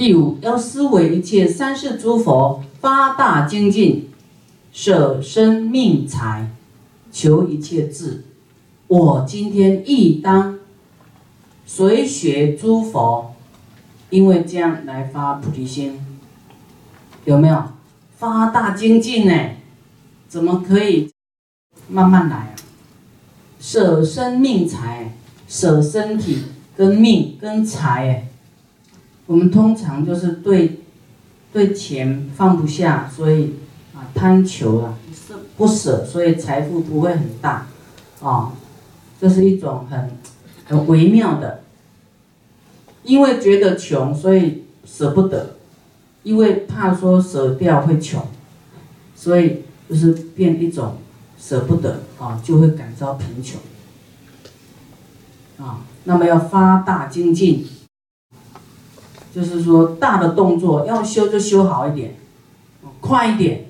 [0.00, 4.08] 第五，要思维一切三世诸佛发大精进，
[4.72, 6.50] 舍生命财，
[7.12, 8.24] 求一切智。
[8.86, 10.58] 我今天亦当
[11.66, 13.34] 随学诸佛，
[14.08, 16.00] 因为这样来发菩提心，
[17.26, 17.62] 有没有？
[18.16, 19.50] 发大精进呢？
[20.30, 21.10] 怎么可以
[21.88, 22.56] 慢慢来啊？
[23.60, 25.12] 舍生命财，
[25.46, 26.44] 舍身体
[26.74, 28.29] 跟命跟财哎。
[29.30, 30.80] 我们通常就是对
[31.52, 33.54] 对钱放不下，所以
[33.94, 34.98] 啊贪求啊，
[35.56, 37.68] 不舍，所以财富不会很大，
[38.20, 38.50] 啊，
[39.20, 40.10] 这是一种很
[40.64, 41.60] 很微妙的。
[43.04, 45.54] 因为觉得穷，所以舍不得；
[46.24, 48.26] 因为怕说舍掉会穷，
[49.14, 50.96] 所以就是变一种
[51.38, 53.60] 舍不得啊，就会感召贫穷。
[55.64, 57.64] 啊，那么要发大精进。
[59.34, 62.16] 就是说，大的动作要修就修好一点，
[63.00, 63.66] 快一点。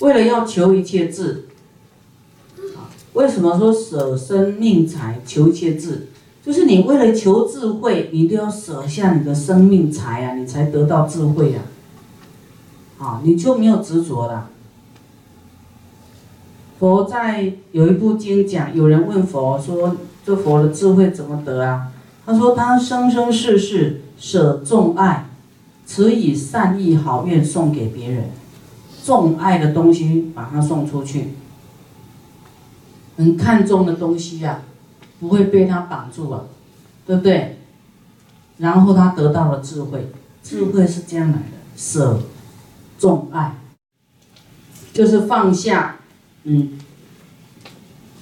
[0.00, 1.46] 为了要求一切智，
[3.12, 6.08] 为什么说舍生命财求一切智？
[6.44, 11.62] 就是你为了求智慧，你都要舍下你的生命财啊，你才得到智慧啊。
[12.98, 14.50] 啊，你就没有执着了。
[16.78, 21.92] 佛在有一部经讲，有人问佛说：“这佛的智慧怎么得啊？”
[22.26, 25.26] 他说：“他生生世世。”舍众爱，
[25.84, 28.30] 此以善意好愿送给别人，
[29.04, 31.34] 众爱的东西把它送出去，
[33.16, 34.62] 很看重的东西呀，
[35.20, 36.44] 不会被他绑住啊，
[37.06, 37.58] 对不对？
[38.58, 40.08] 然后他得到了智慧，
[40.42, 41.42] 智慧是这样来的，
[41.76, 42.20] 舍
[42.98, 43.58] 众爱，
[44.92, 45.96] 就是放下，
[46.44, 46.78] 嗯，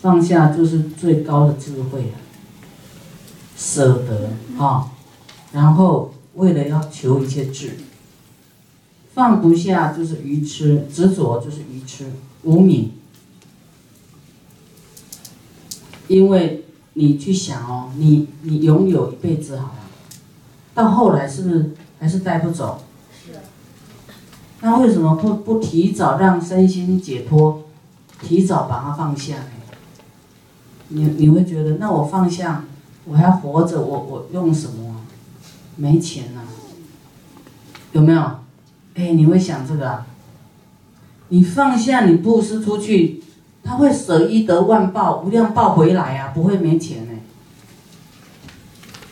[0.01, 2.19] 放下就是最高的智慧了，
[3.57, 4.89] 舍得啊。
[5.53, 7.77] 然后为了要求一切智，
[9.15, 12.93] 放不下就是愚痴，执着就是愚痴，无明。
[16.09, 19.79] 因为你去想哦，你你拥有一辈子好了，
[20.75, 22.83] 到后来是不是还是带不走？
[23.25, 23.33] 是。
[24.61, 27.65] 那为什么不不提早让身心解脱，
[28.21, 29.45] 提早把它放下呢？
[30.89, 32.65] 你你会觉得，那我放下，
[33.05, 35.02] 我还活着，我我用什么？
[35.83, 36.43] 没钱了，
[37.91, 38.21] 有没有？
[38.95, 40.07] 哎，你会想这个啊？
[41.31, 43.21] 你放下，你布施出去，
[43.65, 47.13] 他会舍一得万报，无量报回来啊，不会没钱呢。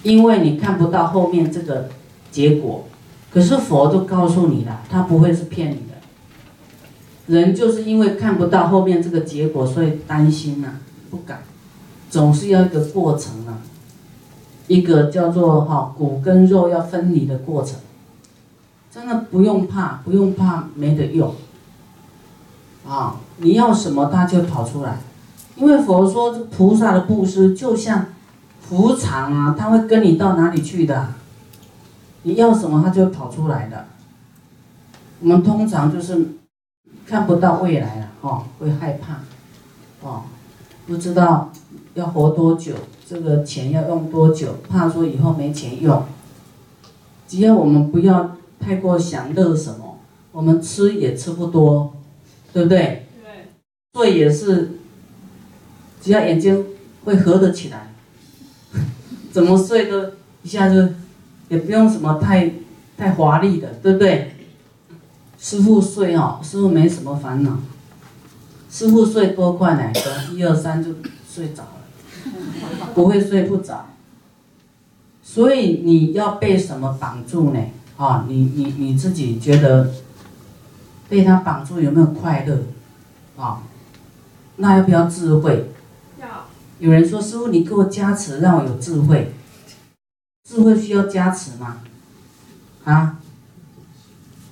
[0.05, 1.89] 因为你看不到后面这个
[2.31, 2.87] 结果，
[3.33, 7.35] 可是佛都告诉你了，他不会是骗你的。
[7.37, 10.75] 人就是因为看不到后面这个结果，所以担心呐，
[11.11, 11.43] 不敢，
[12.09, 13.59] 总是要一个过程啊。
[14.71, 17.81] 一个叫做哈骨跟肉要分离的过程，
[18.89, 21.35] 真的不用怕，不用怕没得用。
[22.89, 24.99] 啊，你要什么它就跑出来，
[25.57, 28.07] 因为佛说菩萨的布施就像
[28.61, 31.15] 伏藏啊，他会跟你到哪里去的，
[32.23, 33.87] 你要什么它就跑出来的。
[35.19, 36.35] 我们通常就是
[37.05, 39.15] 看不到未来了，哈，会害怕，
[40.09, 40.23] 哦，
[40.87, 41.51] 不知道
[41.95, 42.75] 要活多久。
[43.09, 44.59] 这个钱要用多久？
[44.69, 46.05] 怕说以后没钱用。
[47.27, 49.99] 只要我们不要太过享乐什么，
[50.33, 51.93] 我们吃也吃不多，
[52.53, 53.07] 对不对？
[53.23, 53.49] 对。
[53.95, 54.79] 睡也是，
[56.01, 56.65] 只要眼睛
[57.05, 57.93] 会合得起来，
[59.33, 60.13] 怎么睡都
[60.43, 60.95] 一下子，
[61.49, 62.53] 也不用什么太
[62.97, 64.37] 太华丽的，对不对？
[65.37, 67.59] 师傅睡哦，师傅没什么烦恼。
[68.71, 69.93] 师傅睡多快呢？
[70.33, 70.91] 一二三就
[71.29, 71.80] 睡着了。
[72.95, 73.87] 不会睡不着，
[75.23, 77.61] 所以你要被什么绑住呢？
[77.97, 79.93] 啊，你你你自己觉得
[81.09, 82.63] 被他绑住有没有快乐？
[83.37, 83.63] 啊，
[84.57, 85.71] 那要不要智慧？
[86.21, 86.27] 要。
[86.79, 89.33] 有人说师傅，你给我加持，让我有智慧。
[90.49, 91.81] 智慧需要加持吗？
[92.85, 93.19] 啊？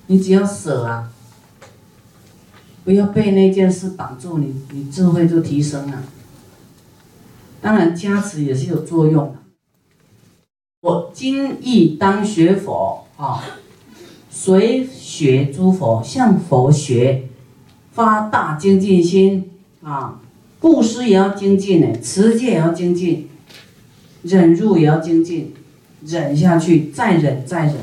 [0.07, 1.11] 你只要舍啊，
[2.83, 6.03] 不要被那件事绑住，你你智慧就提升了。
[7.61, 9.39] 当然，加持也是有作用的。
[10.81, 13.43] 我今亦当学佛啊，
[14.29, 17.27] 随学诸佛，向佛学，
[17.91, 19.51] 发大精进心
[19.83, 20.21] 啊，
[20.61, 23.27] 布施也要精进呢，持戒也要精进，
[24.23, 25.53] 忍辱也要精进，
[26.05, 27.75] 忍下去，再忍再忍，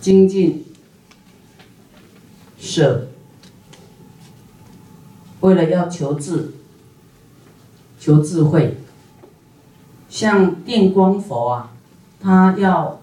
[0.00, 0.64] 精进，
[2.58, 3.08] 舍，
[5.42, 6.54] 为了要求智。
[8.02, 8.78] 求智慧，
[10.08, 11.70] 像电光佛啊，
[12.20, 13.00] 他要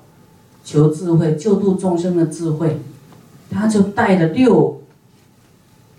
[0.66, 2.82] 求智慧，救度众生的智慧，
[3.50, 4.82] 他就带了六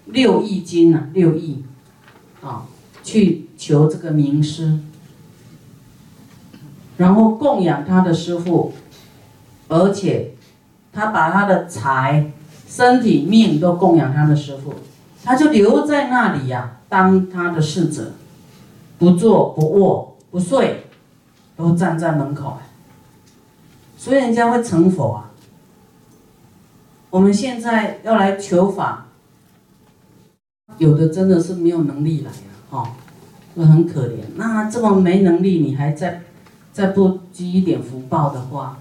[0.05, 1.65] 六亿金呐，六亿
[2.43, 2.67] 啊，
[3.03, 4.81] 去求这个名师，
[6.99, 8.75] 然后供养他的师傅，
[9.69, 10.35] 而且
[10.93, 12.31] 他把他的财、
[12.69, 14.75] 身体、命都供养他的师傅，
[15.25, 18.13] 他就留在那里呀，当他的侍者，
[19.01, 20.85] 不坐不卧不睡，
[21.57, 22.59] 都站在门口。
[23.97, 25.31] 所以人家会成佛啊！
[27.09, 29.07] 我们现在要来求法，
[30.77, 32.37] 有的真的是没有能力来呀，
[32.69, 32.95] 哈，
[33.55, 34.19] 那很可怜。
[34.37, 36.23] 那这么没能力，你还在
[36.73, 38.79] 再不积一点福报的话，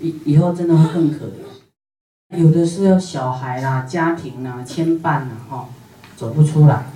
[0.00, 2.38] 以以后真的会更可怜。
[2.38, 5.68] 有的是要小孩啦、家庭啦牵绊啦，哈，
[6.16, 6.86] 走不出来。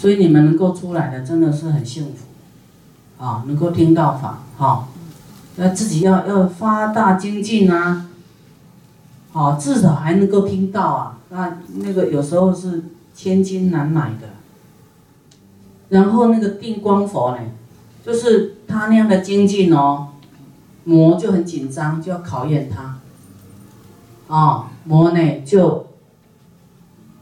[0.00, 3.22] 所以你们能够出来的，真的是很幸福。
[3.22, 4.88] 啊，能够听到法，哈，
[5.56, 8.08] 那自己要要发大精进啊，
[9.30, 12.82] 好，至少还能够听到啊，那那个有时候是
[13.14, 14.28] 千金难买的。
[15.90, 17.42] 然后那个定光佛呢，
[18.06, 20.08] 就是他那样的精进哦，
[20.84, 25.88] 魔就很紧张，就要考验他，啊，魔呢就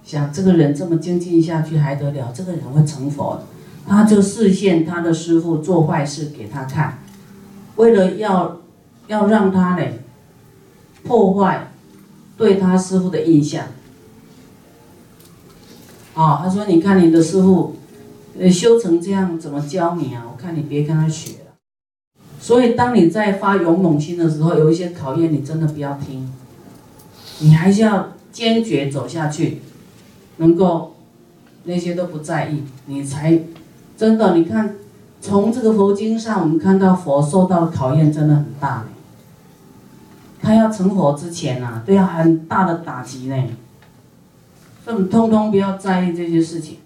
[0.08, 2.32] 想这个人这么精进下去还得了？
[2.34, 3.42] 这个人会成佛。
[3.86, 7.00] 他就示现他的师傅做坏事给他看，
[7.76, 8.62] 为了要
[9.06, 9.84] 要让他呢
[11.02, 11.70] 破坏
[12.38, 13.66] 对他师傅的印象。
[16.14, 17.76] 啊，他说：“你看你的师傅，
[18.38, 20.24] 呃，修成这样，怎么教你啊？
[20.32, 21.52] 我看你别跟他学了。”
[22.40, 26.32] 所以，当你在发勇猛心的时候，有一些考验，你真的不要听，
[27.40, 29.62] 你还是要坚决走下去，
[30.38, 30.96] 能够
[31.64, 33.40] 那些都不在意，你才。
[33.96, 34.76] 真的，你看，
[35.20, 38.84] 从这个佛经上，我们看到佛受到的考验真的很大
[40.40, 43.44] 他要成佛之前呐，都要很大的打击呢。
[44.84, 46.78] 所以通通不要在意这些事情。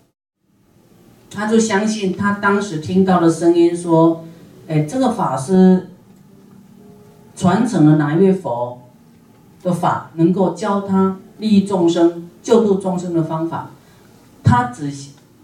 [1.31, 4.25] 他就相信他当时听到的声音说
[4.67, 5.91] ：“哎，这个法师
[7.37, 8.81] 传承了哪一位佛
[9.63, 13.71] 的法，能够教他利益众生、救度众生的方法。”
[14.45, 14.93] 他只。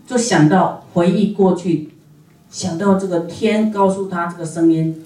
[0.09, 1.91] 就想到回忆过去，
[2.51, 5.05] 想到这个天告诉他这个声音，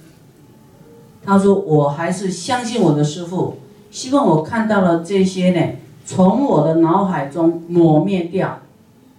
[1.25, 3.59] 他说：“我还是相信我的师傅，
[3.91, 8.61] 希望我看到了这些呢，从我的脑海中抹灭掉，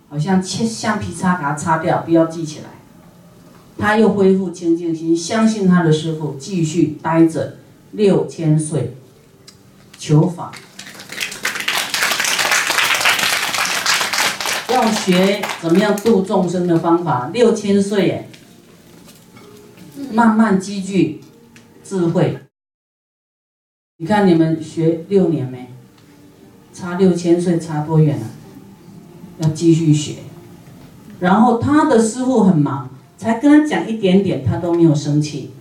[0.08, 2.68] 好像切橡皮擦给它擦掉，不要记起来。”
[3.78, 7.58] 他又恢复清净心，相信他的师傅，继续待着
[7.92, 8.96] 六千岁
[9.98, 10.54] 求法。
[14.74, 18.28] 要学怎么样度众生的方法，六千岁，
[20.12, 21.22] 慢慢积聚
[21.84, 22.40] 智慧。
[23.98, 25.70] 你看你们学六年没？
[26.74, 28.26] 差六千岁差多远啊？
[29.38, 30.16] 要继续学。
[31.20, 35.52] 然后他的师傅很忙，才跟他讲一点点，他都没有生气。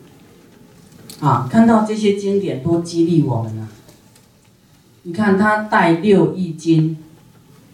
[1.21, 3.69] 啊，看到这些经典多激励我们啊！
[5.03, 6.97] 你看他带六亿经。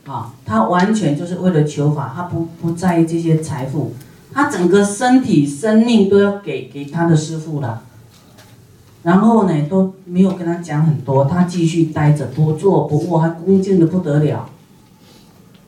[0.09, 3.93] 啊，他完全就是为了求法，他不不在意这些财富，
[4.33, 7.83] 他整个身体、生命都要给给他的师傅了。
[9.03, 14.49] 然后呢，都没有跟他讲很多，他继续待着，不做不卧，还恭敬的不得了，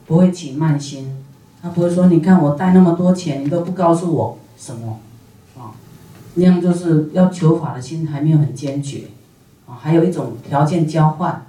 [0.07, 1.23] 不会起慢心，
[1.61, 4.99] 他不会说，你看我带那么多钱，你都不告诉我什么，
[5.55, 5.71] 啊，
[6.33, 9.03] 那样就是要求法的心还没有很坚决，
[9.67, 11.45] 啊，还有一种条件交换。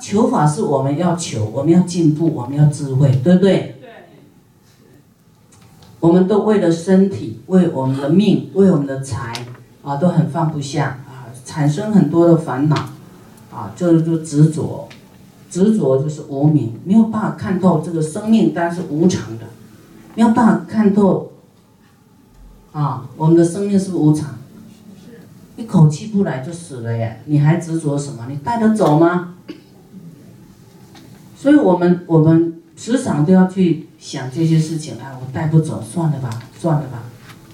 [0.00, 3.76] 求法是我们要求，我们要进步，我们要智慧，对不对？
[3.80, 3.90] 对。
[6.00, 9.32] 我们都为了身体，为我们的命，为我们的财，
[9.82, 12.76] 啊，都很放不下啊，产生很多的烦恼，
[13.52, 14.88] 啊，就是就执着，
[15.48, 19.44] 执着就是无明，没有办法看透这个生命，但是无常的，
[20.14, 21.32] 没有办法看透，
[22.72, 24.38] 啊，我们的生命是不是无常？
[25.56, 28.26] 一口气不来就死了耶，你还执着什么？
[28.28, 29.33] 你带得走吗？
[31.44, 37.02] 所以我们我们时常都要去想这些事情啊，我带不走，算了吧，算了吧，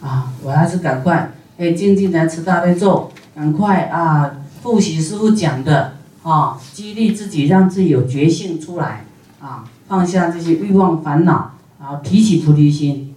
[0.00, 4.30] 啊，我还是赶快，哎，静静来吃大悲咒，赶快啊，
[4.62, 9.06] 复习师傅讲的啊，激励自己，让自己有觉性出来
[9.40, 13.12] 啊，放下这些欲望烦恼，然后提起菩提心，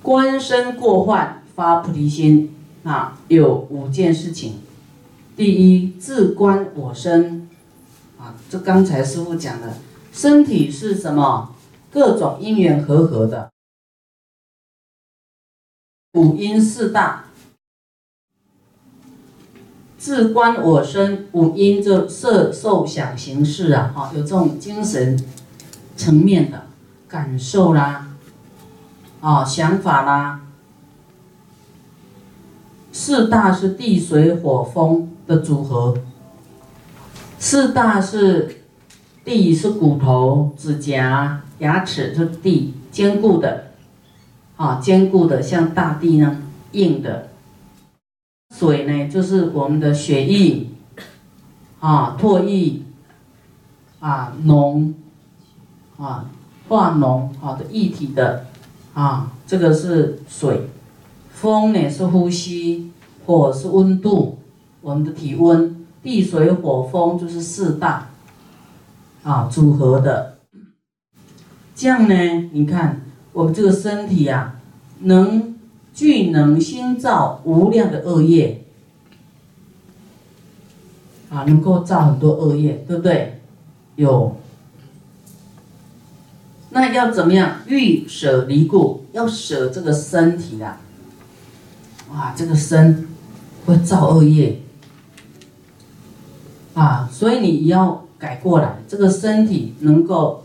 [0.00, 2.54] 观身过患发菩提心
[2.84, 4.54] 啊，有五件事情，
[5.36, 7.50] 第一，自观我身。
[8.52, 9.72] 啊，这刚才师傅讲的，
[10.12, 11.54] 身体是什么？
[11.90, 13.50] 各种因缘和合的，
[16.12, 17.24] 五阴四大，
[19.96, 25.18] 自观我身五阴，就色受想行识啊，哈，有这种精神
[25.96, 26.66] 层面的
[27.08, 28.08] 感受啦，
[29.20, 30.40] 啊，想法啦。
[32.90, 35.96] 四大是地水火风的组合，
[37.44, 38.62] 四大是
[39.24, 43.72] 地是骨头、指甲、牙齿，是地坚固的，
[44.56, 47.30] 啊，坚固的像大地呢，硬的。
[48.56, 50.68] 水呢，就是我们的血液，
[51.80, 52.82] 啊，唾液，
[53.98, 54.92] 啊，脓，
[55.98, 56.30] 啊，
[56.68, 58.46] 化脓，好的液体的，
[58.94, 60.68] 啊，这个是水。
[61.32, 62.92] 风呢是呼吸，
[63.26, 64.38] 火是温度，
[64.80, 65.81] 我们的体温。
[66.02, 68.10] 地水火风就是四大，
[69.22, 70.38] 啊，组合的。
[71.74, 74.60] 这样呢，你看我们这个身体啊，
[75.00, 75.50] 能。
[75.94, 78.64] 具能心造无量的恶业，
[81.28, 83.42] 啊，能够造很多恶业，对不对？
[83.96, 84.34] 有。
[86.70, 87.58] 那要怎么样？
[87.66, 90.80] 欲舍离故，要舍这个身体啦。
[92.10, 93.06] 哇，这个身
[93.66, 94.61] 会造恶业，
[96.74, 100.44] 啊，所以你要改过来，这个身体能够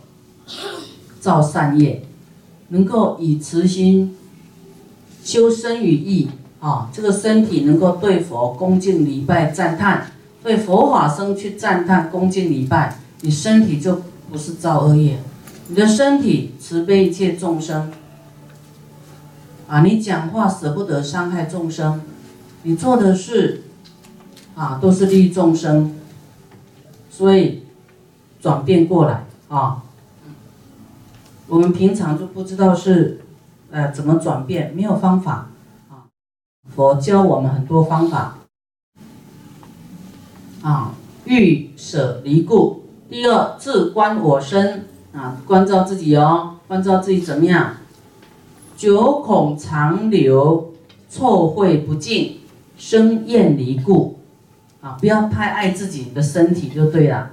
[1.20, 2.04] 造善业，
[2.70, 4.14] 能够以慈心。
[5.24, 6.30] 修身与意
[6.62, 15.20] 啊，这个身体能够对佛恭敬礼拜赞叹，对佛法僧去赞叹恭敬礼拜，你身体就不是造恶业，
[15.68, 17.92] 你的身体慈悲一切众生
[19.68, 22.02] 啊，你讲话舍不得伤害众生，
[22.64, 23.64] 你做的事
[24.56, 25.94] 啊都是利益众生，
[27.18, 27.64] 所以
[28.40, 29.82] 转变过来啊，
[31.48, 33.22] 我们平常就不知道是。
[33.70, 34.74] 呃，怎么转变？
[34.74, 35.50] 没有方法
[35.90, 36.08] 啊！
[36.74, 38.38] 佛教我们很多方法
[40.62, 40.94] 啊，
[41.26, 42.84] 欲舍离故。
[43.10, 47.74] 第二，自观我身啊，关照自己哦，关照自己怎么样？
[48.78, 50.74] 九孔长流，
[51.10, 52.40] 臭秽不净，
[52.78, 54.17] 生厌离故
[54.82, 54.98] 啊！
[55.00, 57.32] 不要太爱自己的身体就对了。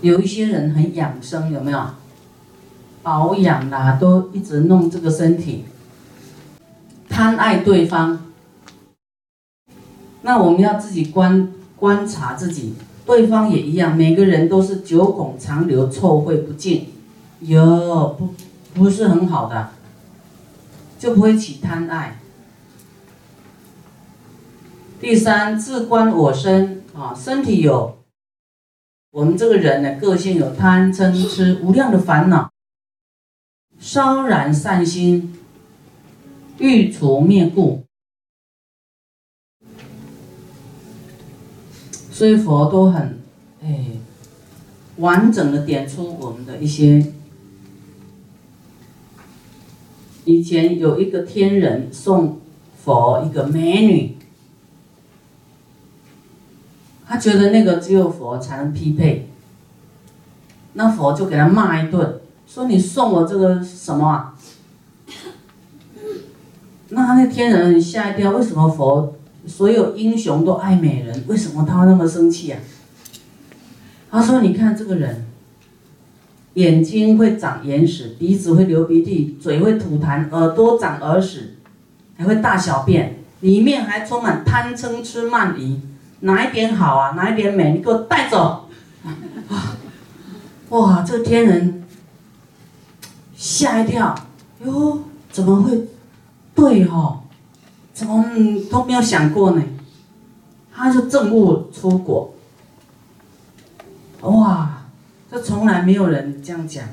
[0.00, 1.86] 有一些人很养生，有没有？
[3.02, 5.64] 保养啦，都一直弄这个身体，
[7.08, 8.26] 贪爱对方。
[10.22, 12.74] 那我们要自己观观察自己，
[13.06, 16.88] 对方也一样，每个人都是九孔长流，臭秽不净，
[17.40, 18.34] 有，不
[18.74, 19.70] 不是很好的，
[20.98, 22.18] 就不会起贪爱。
[25.00, 28.04] 第三，自观我身啊，身体有，
[29.10, 32.50] 我们这个人的个性有贪嗔痴无量的烦恼。
[33.78, 35.38] 烧然善心，
[36.58, 37.82] 欲除灭故，
[42.12, 43.18] 所以佛都很
[43.62, 43.86] 哎
[44.98, 47.10] 完整的点出我们的一些。
[50.26, 52.38] 以前有一个天人送
[52.76, 54.18] 佛一个美女，
[57.10, 59.28] 他觉得那个只有佛才能匹配，
[60.74, 62.20] 那佛就给他骂一顿。
[62.46, 64.34] 说你送我这个什么啊？
[66.90, 71.24] 那那天人吓一跳，为什么佛所有英雄都爱美人？
[71.26, 72.60] 为什么他那么生气啊？
[74.08, 75.26] 他说：“你看这个人，
[76.54, 81.56] 眼睛会长眼屎，鼻子会流鼻涕，嘴会吐痰，耳朵长耳屎，
[82.16, 85.80] 还会大小便，里面还充满贪嗔痴慢疑，
[86.20, 87.10] 哪一点好啊？
[87.12, 87.72] 哪一点美？
[87.72, 88.68] 你给我带走！”
[90.70, 91.84] 哇，这个天人。
[93.36, 94.14] 吓一跳，
[94.64, 95.88] 哟，怎么会？
[96.54, 97.22] 对哦，
[97.94, 98.22] 怎么
[98.70, 99.62] 都没有想过呢？
[100.70, 102.34] 他就正悟出国，
[104.20, 104.82] 哇，
[105.30, 106.84] 这从来没有人这样讲。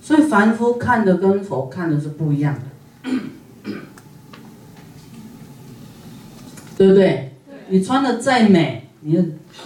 [0.00, 3.70] 所以凡夫看的跟佛看的是不一样的，
[6.78, 7.32] 对不对？
[7.70, 9.16] 你穿的再美，你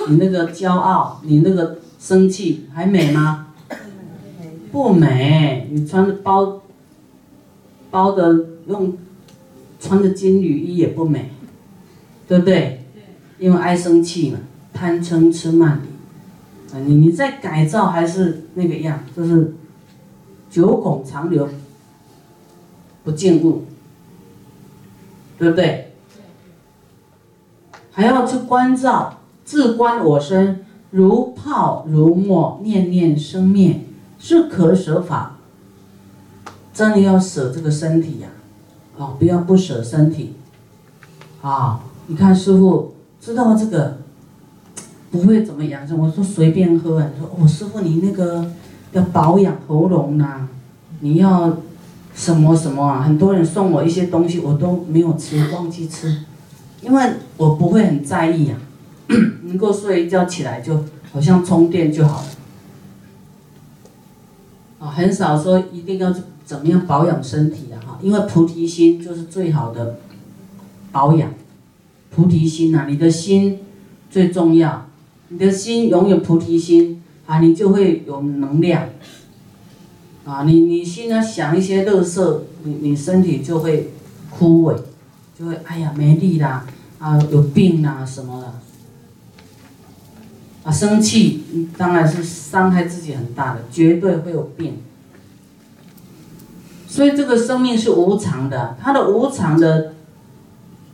[0.09, 3.49] 你那个骄傲，你那个生气，还美吗？
[4.73, 6.63] 不美，你穿的包，
[7.91, 8.97] 包的用，
[9.79, 11.29] 穿的金缕衣也不美，
[12.27, 12.83] 对不对？
[13.39, 14.39] 因为爱生气嘛，
[14.73, 19.55] 贪嗔痴慢疑，啊，你你再改造还是那个样，就是
[20.51, 21.47] 九孔长流，
[23.05, 23.67] 不进入，
[25.39, 25.82] 对不对？
[27.93, 33.87] 还要去关照，自观我身，如泡如沫，念念生灭。
[34.25, 35.37] 是可舍法，
[36.73, 38.29] 真的要舍这个身体呀，
[38.97, 40.35] 哦，不要不舍身体，
[41.41, 43.99] 啊，你看师傅知道这个
[45.11, 47.11] 不会怎么养生，我说随便喝啊。
[47.13, 48.49] 你说哦，师傅你那个
[48.93, 50.47] 要保养喉咙呐，
[51.01, 51.59] 你要
[52.15, 53.03] 什么什么啊？
[53.03, 56.23] 很多人送我一些东西，我都没有吃，忘记吃，
[56.83, 58.59] 因为我不会很在意啊，
[59.45, 62.29] 能够睡一觉起来就好像充电就好了。
[64.81, 66.13] 啊，很少说一定要
[66.45, 69.99] 怎么样保养身体的哈，因为菩提心就是最好的
[70.91, 71.33] 保养。
[72.11, 73.61] 菩提心呐，你的心
[74.11, 74.87] 最重要，
[75.29, 78.89] 你的心永远菩提心啊，你就会有能量。
[80.25, 83.91] 啊，你你心呢想一些乐色，你你身体就会
[84.31, 84.77] 枯萎，
[85.43, 86.65] 就会哎呀没力啦，
[87.01, 88.47] 啊有病啦什么的。
[90.63, 94.81] 啊，生气当然是伤害自己很大的，绝对会有病。
[96.87, 99.95] 所以这个生命是无常的，它的无常的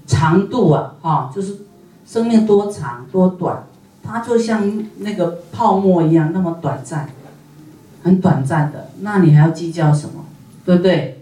[0.06, 1.58] 长度啊，哈，就是
[2.06, 3.66] 生命多长多短，
[4.02, 7.10] 它就像那个泡沫一样那么短暂，
[8.02, 8.88] 很短暂的。
[9.00, 10.24] 那你还要计较什么？
[10.64, 11.17] 对不对？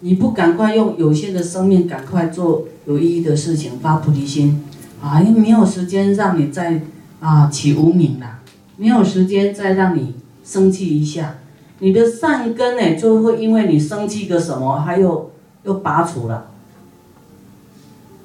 [0.00, 4.64] 你不赶快用有限的生命赶快做有意义的事情，发菩提心
[5.02, 6.82] 啊，因为没有时间让你再。
[7.22, 8.38] 啊，起无名了，
[8.78, 11.34] 没有时间再让你生气一下，
[11.80, 15.30] 你的善根呢就会因为你生气个什么，还有
[15.64, 16.46] 又拔除了，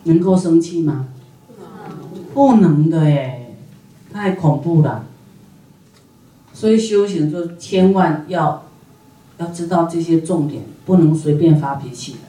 [0.03, 1.09] 能够生气吗？
[2.33, 3.47] 不能的哎，
[4.13, 5.03] 太恐怖了。
[6.53, 8.63] 所以修行就千万要
[9.37, 12.19] 要知道这些重点，不能随便发脾气的。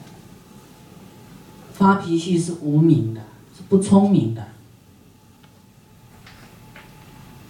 [1.73, 3.21] 发脾气是无名的，
[3.55, 4.47] 是不聪明的。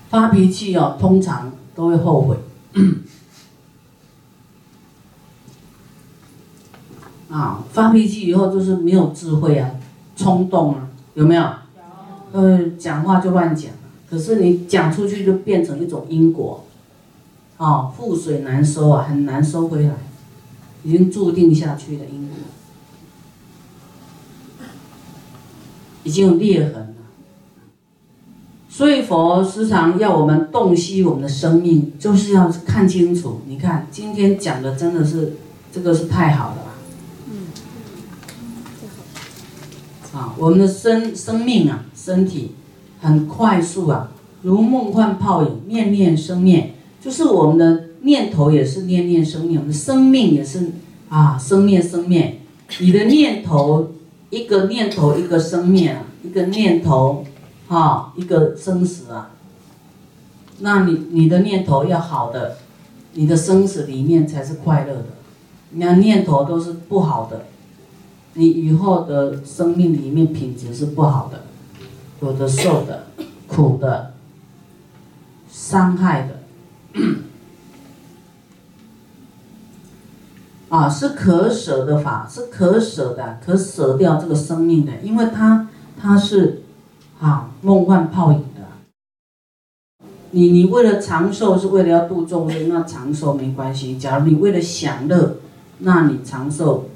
[0.10, 2.38] 发脾气哦，通常都会后悔。
[7.30, 9.72] 啊，发脾气以后就是没有智慧啊，
[10.16, 11.42] 冲动啊，有没有？
[11.42, 11.50] 有。
[12.32, 13.72] 呃，讲话就乱讲，
[14.10, 16.66] 可是你讲出去就变成一种因果，
[17.58, 19.94] 啊，覆水难收啊，很难收回来，
[20.84, 22.38] 已经注定下去的因果，
[26.04, 26.88] 已经有裂痕了。
[28.70, 33.42] 所以佛时常要我们洞悉我们的生命，就是要看清楚。
[33.48, 35.34] 你看今天讲的真的是，
[35.72, 36.58] 这个是太好了。
[37.26, 37.48] 嗯，
[40.14, 42.52] 啊，我们的生生命啊，身体
[43.02, 44.12] 很快速啊，
[44.44, 50.72] 如梦幻泡影，念念生灭，就是我们的念头也是念念生灭，我们的生命也是
[51.10, 52.42] 啊，生灭生灭。
[52.80, 53.94] 你的念头
[54.30, 57.26] 一个念头一个生灭啊，一个念头。
[57.70, 59.32] 啊，一个生死啊，
[60.60, 62.60] 那你你的念头要好的，
[63.12, 65.08] 你的生死里面才是快乐的。
[65.72, 67.48] 你要念头都是不好的，
[68.36, 71.44] 你以后的生命里面品质是不好的，
[72.22, 73.08] 有的受的
[73.48, 74.14] 苦的，
[75.52, 76.37] 伤害的，
[80.70, 86.64] 啊，是可舍的法，是可舍的，可舍掉这个生命的，因为它它是。
[87.20, 88.62] 啊，梦幻泡影的。
[90.30, 93.98] 你你为了长寿是为了要度众生，那长寿没关系。
[93.98, 95.38] 假如你为了享乐，
[95.80, 96.92] 那你长寿，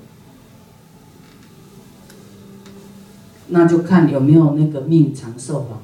[3.48, 5.82] 那就看有没有那个命长寿了。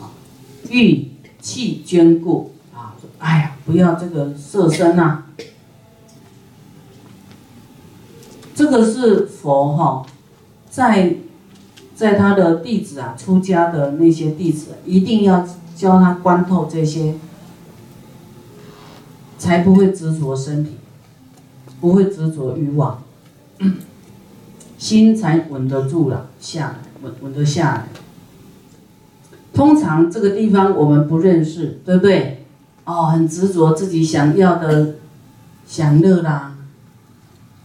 [0.00, 0.14] 啊，
[0.70, 1.08] 欲
[1.42, 5.24] 气眷顾啊，哎呀，不要这个色身呐。
[8.54, 10.06] 这个是佛哈，
[10.70, 11.16] 在。
[11.94, 17.14] 在他的弟子啊，出家的那些弟子，一定要教他观透这些，
[19.38, 20.78] 才不会执着身体，
[21.80, 23.04] 不会执着欲望，
[24.78, 27.88] 心才稳得住了，下来稳稳得下来。
[29.52, 32.46] 通常这个地方我们不认识，对不对？
[32.84, 34.94] 哦，很执着自己想要的
[35.66, 36.56] 享乐啦，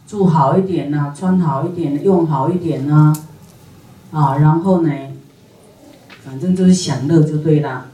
[0.07, 3.13] 住好一点呐，穿好一点，用好一点呐。
[4.11, 4.89] 啊，然后呢，
[6.23, 7.87] 反正就是享乐就对了。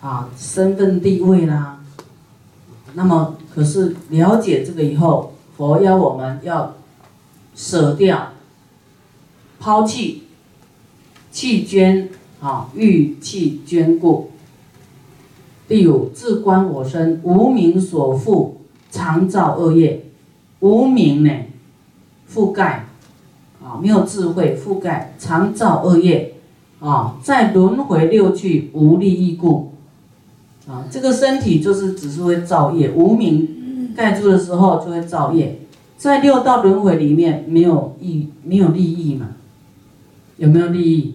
[0.00, 1.80] 啊，身份地位啦。
[2.94, 6.74] 那么，可是了解这个以后，佛要我们要
[7.54, 8.32] 舍掉、
[9.60, 10.24] 抛弃、
[11.30, 14.30] 弃捐啊，欲气捐故。
[15.66, 18.52] 第五，自观我身，无名所覆，
[18.90, 20.04] 常造恶业。
[20.60, 21.30] 无名呢，
[22.32, 22.84] 覆盖。
[23.60, 26.34] 啊，没有智慧覆盖，常造恶业，
[26.78, 29.72] 啊，在轮回六趣无利益故，
[30.68, 35.58] 啊，这个身体就是只是会造业，无名盖住的时候就会造业，
[35.96, 39.30] 在六道轮回里面没有益，没有利益嘛？
[40.36, 41.14] 有没有利益？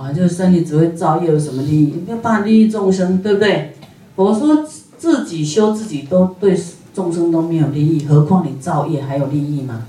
[0.00, 2.02] 啊，就是身体只会造业，有什么利益？
[2.06, 3.74] 没有办利益众生，对不对？
[4.16, 6.58] 我说自己修自己都对
[6.94, 9.86] 众生都没有利益，何况你造业还有利益吗？